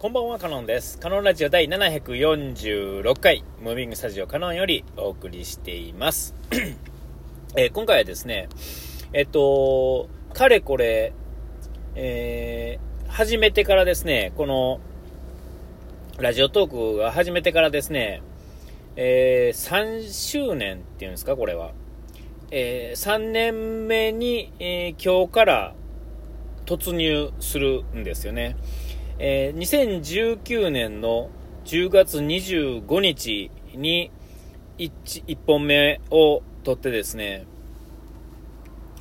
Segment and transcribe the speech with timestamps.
[0.00, 0.96] こんばんは、カノンです。
[1.00, 6.36] カノンラジオ第746回、ムービングスタジオカノンよりお送りしています。
[7.58, 8.48] えー今回はですね、
[9.12, 11.12] えっと、かれこれ、
[11.96, 14.78] えー始めてからですね、この、
[16.20, 18.22] ラジオトークが始めてからですね、
[18.94, 21.72] えー3周年っていうんですか、これは。
[22.52, 25.74] えー3年目に、えー今日から
[26.66, 28.54] 突入するんですよね。
[29.20, 31.30] えー2019年の
[31.64, 34.10] 10月25日に
[34.78, 37.44] 1, 1本目を取ってですね、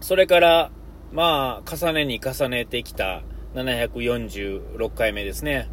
[0.00, 0.70] それから、
[1.12, 3.22] まあ、重ねに重ねてきた
[3.54, 5.68] 746回目ですね。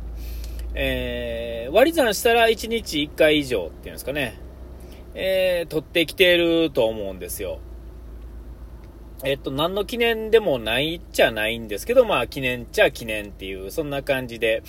[0.74, 4.40] えー割り算したら1日1回以上っていうんですかね、
[5.14, 7.60] えー取ってきていると思うんですよ。
[9.24, 14.64] えっと、何の記念でもないっちゃないんですけど、まあ、記念っちゃ記念っていう、そんな感じで、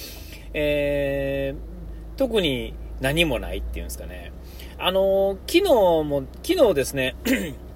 [0.52, 4.32] えー、特に何もないっていうんですかね。
[4.78, 7.14] あの昨日も、昨日ですね、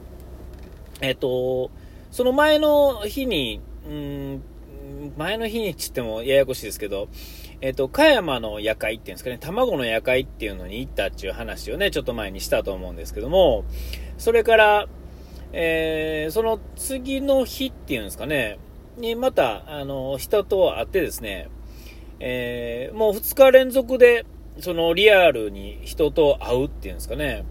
[1.00, 1.70] えっと、
[2.10, 4.42] その前の日に、うん、
[5.16, 7.08] 前の日にって言ってもややこしいですけど、
[7.60, 13.64] えっと、茅山の夜会っていうんですかね、卵の夜会っていうのに行ったっていう話をね、ちょっと前にしたと思うんですけども、
[14.18, 14.88] それから、
[15.52, 18.58] えーその次の日っていうんですかね、
[18.98, 21.48] にまた、あの、人と会ってですね、
[22.20, 24.24] えーもう2日連続で、
[24.60, 27.44] そのリアルに人と会うっていうんですかね。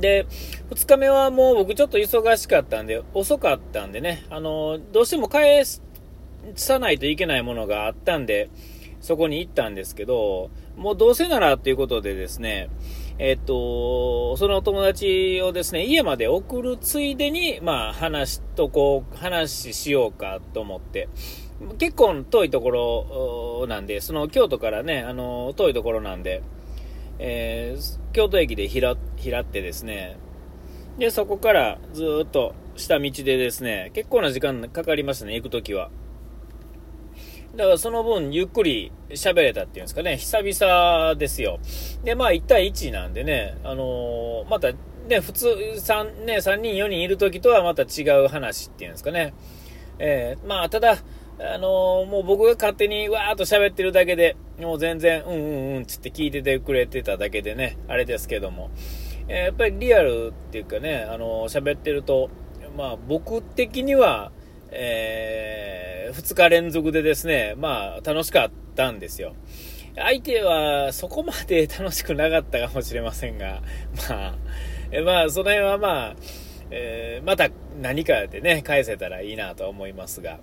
[0.00, 0.26] で、
[0.70, 5.62] 2日目はもう僕ちょっと忙しかったんで、遅かったんでね、あの、どうしても返
[6.54, 8.50] さないといけないものがあったんで、
[9.00, 12.68] そこに行ったんですけど、もうどうせならということでですね、
[13.18, 21.08] えっと、そのお友達をですね、家まで送るついでに、まあ、話とこう、話しようかと思って、
[21.78, 26.42] 結構遠いところなんで、その京都からね、あの、遠いところなんで、
[27.18, 28.96] えー京都駅でひら、っ
[29.44, 30.16] てですね、
[30.98, 35.90] で、そこからずっと下道でですね、結構な時間かかりましたね、行くときは。
[37.54, 41.58] だからその分ゆっくり喋れたっていうんですかね、久々ですよ。
[42.04, 44.72] で、まあ1対1なんでね、あのーまた
[45.08, 49.32] ね、普通3、ね、3人4人いる時とはまた違う話っていうんですかね。
[49.98, 50.98] えーまあただ、
[51.38, 58.70] あのーもう僕が勝手にわーっと喋ってるだけで、もう全然、うんうんうんつって聞いててくれてただけでね、あれですけども。
[59.28, 62.28] えーやっぱりリアルっていうかね、あのー喋ってると、
[62.76, 64.32] まあ僕的には、
[64.70, 69.34] え2日連続でですね、まあ楽しかったんですよ。
[69.96, 73.62] 相手はそこまで楽しくなかったかもしれませんが、
[74.10, 74.34] まあ、
[74.90, 76.16] えまあその辺はまあ、
[76.70, 77.48] えーまた
[77.80, 80.38] 何かでね、返せたらいいなと思いますが、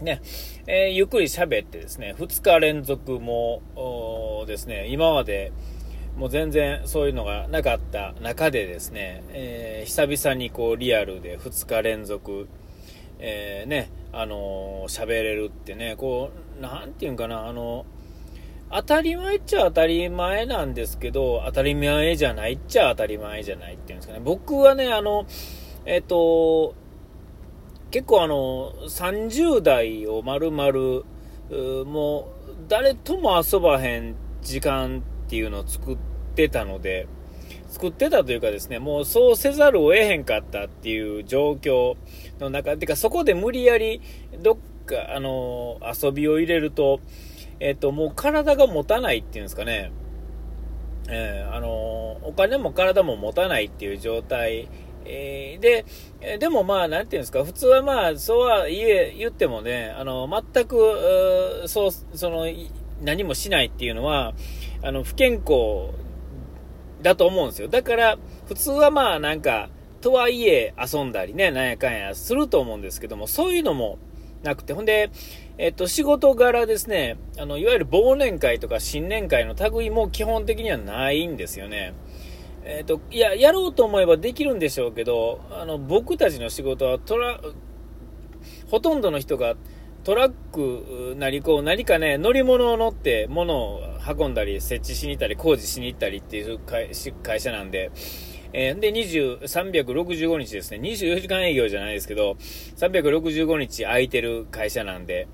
[0.00, 0.20] ね、
[0.66, 5.52] えーゆっくり喋ってですね、2日連続もですね、今まで
[6.16, 12.48] もう全然そういうのがなかった中でですね、えー久々にこうリアルで2日連続、
[13.18, 17.84] えーね、あの喋れるってね、こう、なんていうんかな、あの
[18.70, 24.20] 当たり前っちゃ当たり前なんですけど、当たり前じゃないっちゃ当たり前じゃないっていうんですかね。
[24.24, 25.26] 僕はね、あの、
[25.84, 26.74] えっ、と、
[27.90, 35.96] 結構あの、30代を丸々、うーもう、誰とも遊ばへん時間っていうのを作っ
[36.34, 37.06] てたので、
[37.68, 41.96] 作ってたというかですね、もうそうせざるを得へんかったっていう状況
[42.40, 44.00] の中、てかそこで無理やり
[44.42, 44.56] どっ
[44.86, 47.00] か、あの、遊びを入れると、
[47.60, 49.92] えっと、もう体が持たないっていうんですかね、
[51.08, 51.68] えーあの、
[52.22, 54.68] お金も体も持たないっていう状態、
[55.04, 55.84] えーで、
[56.38, 62.46] でもまあ、なんていうんですか、普通はまあ、そうは言え、言ってもね、あの、全く、そう、その、
[63.02, 64.34] 何もしないっていうのは、
[64.82, 65.90] あの、不健康
[67.06, 67.68] だと思うんですよ。
[67.68, 68.18] だから、
[68.48, 69.68] 普通はまあ、なんか、
[70.00, 73.98] とはいえ遊んだりね、なんやかんやすると思うんですけども、そういうのも
[74.42, 75.10] なくて、ほんで、
[75.56, 81.94] えっと、仕事柄ですね、あの、いわゆる忘年会とか新年会の類も基本的にはないんですよね。
[82.64, 87.40] えっと、いや、やろうと思えばできるんでしょうけど、あの、僕たちの仕事はトラ、
[88.68, 89.54] ほとんどの人が
[90.06, 97.90] トラックなりこう何かね、乗り物を乗って物を運んだり、設置しに行ったり、工事しに行ったりっていう会社なんで、
[98.52, 102.36] えーで、20、365日ですね、24時間営業じゃないですけど、
[102.76, 105.26] 365日空いてる会社なんで、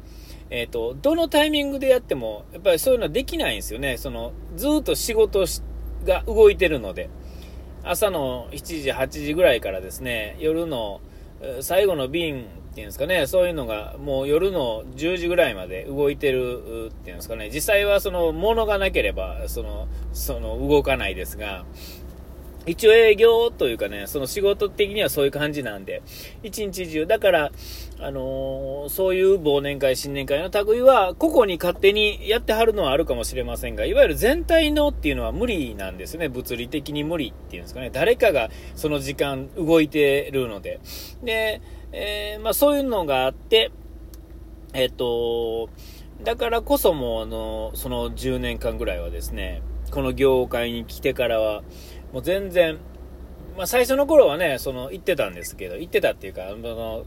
[0.48, 3.98] えっ、と、どのタイミングでやっても、やっぱりそういうのはできないんですよね。
[3.98, 5.44] その、ずっと仕事
[6.06, 7.10] が動いてるので。
[7.84, 11.02] 朝の7時、8時ぐらいからですね、夜の
[11.60, 21.66] 最後の便っていうんですかね、そういうのがもう夜の10時ぐらいまで動いてるっていうんですかね、実際はその物がなければ、その、その動かないですが、
[22.64, 26.00] 一応営業というかね、その仕事的にはそういう感じなんで、
[26.42, 27.52] 一日中、だから、
[27.98, 36.28] あのー、そういう忘年会、新年会の類は、個々に勝手にやってはるのはあるかもしれませんが、いわゆる全体のっていうのは無理なんですね。
[36.28, 37.90] 物理的に無理っていうんですかね。
[37.92, 40.80] 誰かがその時間動いてるので。
[41.24, 41.60] で、
[41.92, 43.70] えー、まあそういうのがあって、
[44.74, 45.68] えっと、
[46.24, 51.62] だからこそも、あの、その10年間ぐらいはですね、この業界に来てからは、
[52.12, 52.78] もう全然、
[53.56, 57.04] まあ、最初の頃はね、その、行ってたんですけど、行ってたっていうか、あの、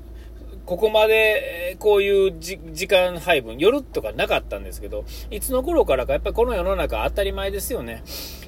[0.66, 8.04] ここまで、こういうじ時間配分、夜とかなかったんですけど、いつの頃からかやっぱりこの世の中当たり前ですよね。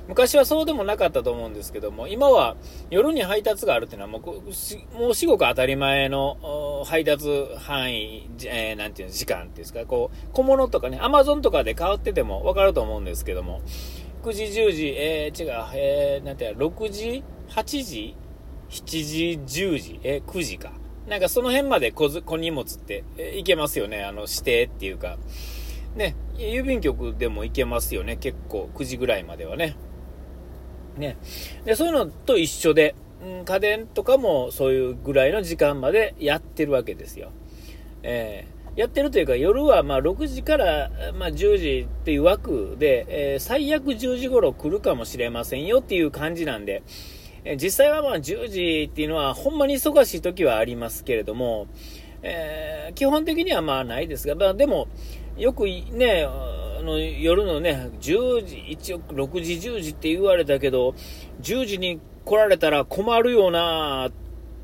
[0.07, 2.55] 昔はそうでもなかったと思うんですけども、今は
[2.89, 7.27] 夜に配達があるっていうのはもう、もう至極当たり前の配達
[7.59, 13.61] 範囲、えー、なんていうの、時間っていうんですか、こう、小物とかね、アマゾンとかで買っててもわかると思うんですけども、
[14.23, 18.15] 9時、10時、えー、違う、えー、なんていうの6時、8時、
[18.69, 20.71] 7時、10時、えー、9時か。
[21.07, 23.03] なんかその辺まで小小荷物って、
[23.35, 24.03] いけますよね。
[24.03, 25.17] あの、指定っていうか。
[25.95, 28.17] ね、郵便局でも行けますよね。
[28.17, 29.77] 結構、9時ぐらいまではね。
[30.97, 31.17] ね。
[31.65, 32.93] で、そういうのと一緒で、
[33.23, 37.31] うん、家電とかもそういうぐらいの時間までやってるわけですよ。
[38.03, 46.83] えーやってるというか、夜はま6時から、ま10時っていう枠で、えー、最悪10時頃来るかもしれませんよっていう感じなんで、
[47.49, 51.67] え、実際はまあ10時っていうのはほんまに忙しい時はありますけれども、
[52.21, 54.87] えー、基本的にはまあないですが、まあでも、
[55.37, 60.93] よくね、あの夜のね、10時、一応6時、10時って言われたけど、
[61.41, 64.11] 10時に来られたら困るよなっ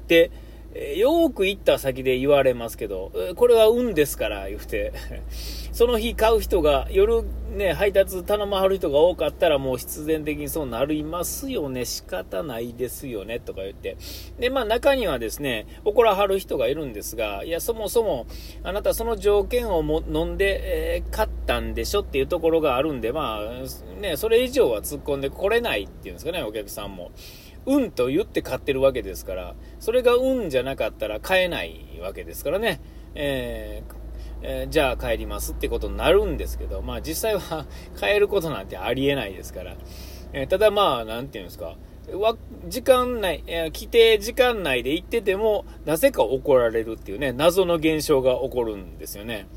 [0.08, 0.30] て、
[0.76, 4.94] えよーく行った先で言われますけど、これは運ですから、言うて。
[5.72, 7.24] その日買う人が、夜
[7.54, 11.86] ね、配達頼まはる人が多かったらもう必然的にそうなりますよね。
[11.86, 13.40] 仕方ないですよね。
[13.40, 13.98] とか言って。
[14.40, 18.26] で、まあ中にはですね、怒らはる人がいるんですが、いや、そもそも、
[18.64, 27.12] あなたその条件をも飲んで、えー、買ったんでしょっていうところがあるんで、まあ、ね、それ以上は突っ込んでこれないっていうんですかね、お客さんも。
[27.66, 32.82] 運と言って買ってるわけですから、それが運じゃなかったら買えないわけですからね。
[33.16, 34.04] えー
[34.46, 37.66] えー、じゃあ帰りますってことになるんですけど、まあ実際は
[37.98, 39.76] 帰ることなんてありえないですから。
[40.34, 41.76] えー、ただまあ、なんていうんですか。
[42.68, 49.48] 時間内、えー、規定時間内で行ってても、なぜか怒られるっていうね、謎の現象が起こるんですよね。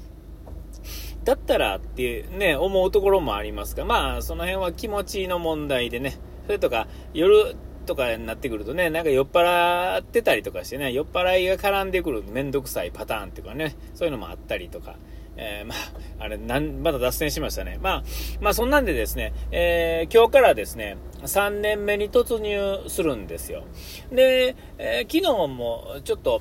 [1.25, 7.57] だったらってね、思うところもありますが、まあ、その辺は気持ちの問題でね、それとか、夜、
[7.87, 14.97] とかになってくるとね、なんか酔っ払ってたりとかしてね、酔っ払いが絡んでくるめんどくさいパターンっていうかね、そういうのもあったりとか、
[15.39, 17.79] えー、まあ、あれ、なん、まだ脱線しましたね。
[17.83, 18.05] まあ、
[18.41, 23.65] まあ、そんなんでですね、えー、今日からですね、3年目に突入するんですよ。
[24.11, 26.41] で、えー、昨日もちょっと、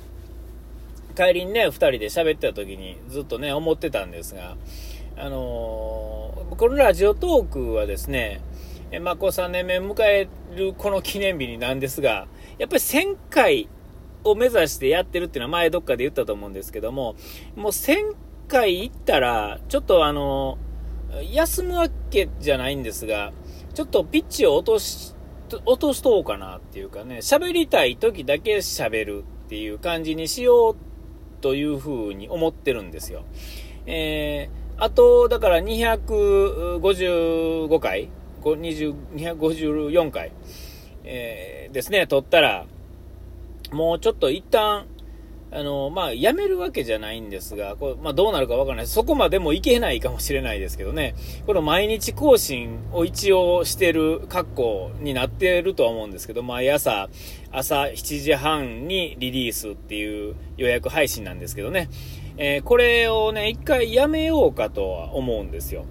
[1.14, 4.56] 帰りにね、2人で喋ってた時にずっとね、思ってたんですが、
[5.18, 8.40] あの、このラジオトークはですね、
[8.90, 12.28] えま、こう3年目迎えるこの記念日になんですが、
[12.58, 13.68] やっぱり1000回
[14.24, 17.16] を目指してやってるっていうのは前どっかで言ったと思うんですけども、
[17.56, 18.14] もう1000
[18.48, 20.58] 回行ったら、ちょっとあの、
[21.32, 23.32] 休むわけじゃないんですが、
[23.74, 25.14] ちょっとピッチを落とし、
[25.64, 30.76] 落としとうかなっていうかね、喋りたい時だけ喋るっていう感じにしよう
[31.40, 33.24] というふうに思ってるんですよ。
[33.86, 38.10] えー、あと、だから255回
[38.54, 40.32] 254回、
[41.04, 42.66] えー、ですね、撮ったら、
[43.72, 44.86] もうちょっと一旦、
[45.52, 48.86] あの、まあ、やめるわけじゃないんですが、これまあ、どうなるかわからない。
[48.86, 51.14] そこまでもいけないかもしれないですけどね。
[51.46, 57.08] この毎日更新を一応してる格好になってるとは思うんですけど、毎朝、
[57.52, 61.88] 朝7時半にリリースっていう予約配信なんですけどね。
[62.38, 65.86] えー、これをね、一回やめようかとは思うんですよ。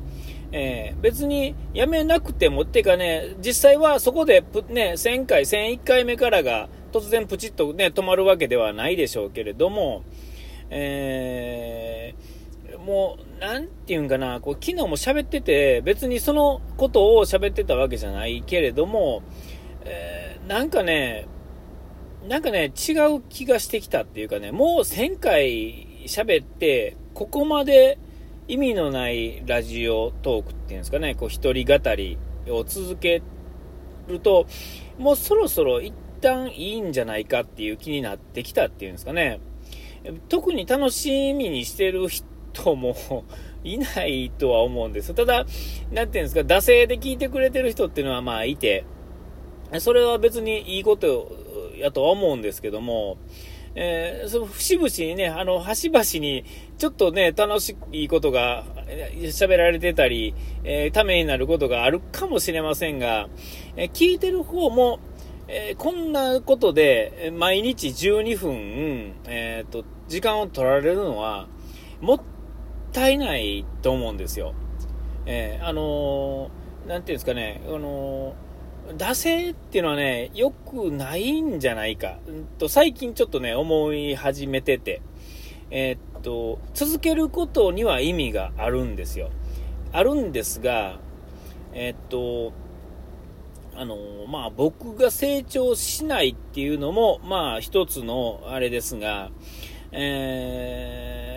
[0.51, 10.03] えー、別にやめなくても、っていうかね、実際はそこでね、1000回、1001回目からが突然プチッとね、止まるわけではないでしょうけれども、
[10.69, 19.23] えー、もう、なんていうんかな、こう昨日も喋ってて、別にそのことを喋ってたわけじゃないけれども、
[19.83, 21.27] えー、なんかね、
[22.27, 27.97] なんかね、違う気がしてきたっていうかね、もう1000回喋って、ここまで
[28.47, 33.23] 意味のないラジオトークっていうんですかね、こう一人語りを続け
[34.07, 34.45] ると、
[34.99, 39.39] もうそろそろ一旦いいんじゃないかっていう気になってきたっていうんですかね。
[40.29, 42.95] 特に楽しみにしてる人も
[43.63, 45.15] いないとは思うんです。
[45.15, 45.47] ただ、
[45.91, 48.85] なんていうんですか、惰性で聞いてくれてる人っていうのはまあいて、
[49.79, 51.31] それは別にいいこと
[51.79, 53.17] やとは思うんですけども、
[53.75, 56.45] えー、その節々にね、あの、端々に、
[56.77, 58.63] ちょっとね、楽しいことが
[59.21, 63.27] 喋られてたり、えー、ためになることがあるかもしれませんが、
[63.75, 64.99] えー、聞いてる方も、
[65.47, 71.47] えー、こんなことで、毎日12分、えっ、と、時間を取られるのは、
[72.01, 72.21] もっ
[72.93, 74.53] たいないと思うんですよ。
[75.25, 76.51] えあの
[76.87, 78.35] なんていうんですかね、あの
[78.93, 85.01] 惰性っていうのはね、良くないんじゃないか、うんと、最近ちょっとね、思い始めてて、
[85.71, 89.29] えー、っと、続けることには意味があるんですよ。
[89.91, 90.99] あるんですが、
[91.73, 92.53] えー、っと、
[93.75, 99.31] あの、まあ、僕が成長しないっていうのも、まあ、一つのあれですが、
[99.91, 101.34] えー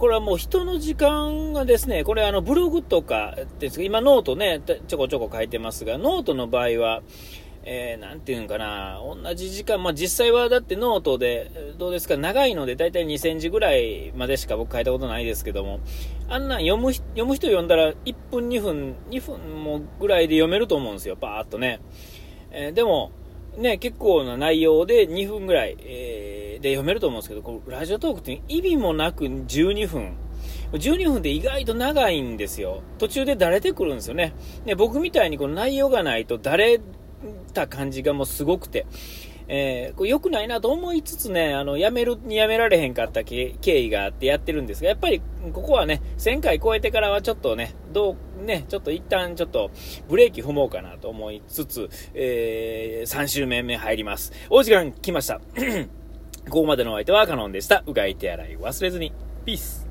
[0.00, 7.02] これはもう人の時間がですね、これあのブログとかです、今ノートね、ちょこちょこ書いてますが、ノートの場合は、
[7.64, 15.80] えー、なんていうのかな、同じ時間、まあ実際はだってノートで、どうですか、長いので大体2000字ぐらいまでしか僕書いたことないですけども、
[16.30, 21.78] あんなん読む読む人読んだら1分2分、2分もぐらいで読めると思うんですよ、バーっとね。
[22.52, 23.12] えー、でも、
[23.58, 30.16] ね、結構な内容で2分ぐらい、えー、で読めると思うんですけど、このラジオトークって意味もなく12分。
[30.72, 32.82] 12分って意外と長いんですよ。
[32.98, 34.32] 途中でだれてくるんですよね。
[34.64, 36.80] ね僕みたいにこの内容がないとだれ
[37.52, 38.86] た感じがもうすごくて。
[39.52, 45.20] えー、これ良くないなと思いつつね、あの、やめるにやめられへんかった経緯があってやってるんですが、やっぱり、
[45.52, 49.72] ここはね、1000回超えてからはちょっとね、どう、ね、ちょっと一旦ちょっと、
[50.08, 54.32] ブレーキ踏もうかなと思いつつ、えー、3週目目入ります。
[54.50, 55.40] お時間来ました。
[56.48, 57.82] ここまでのお相手はカノンでした。
[57.86, 59.12] うがい手洗い忘れずに。
[59.44, 59.89] ピース。